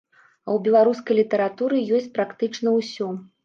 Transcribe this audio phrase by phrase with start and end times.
[0.17, 3.15] А ў беларускай літаратуры ёсць практычна ўсё.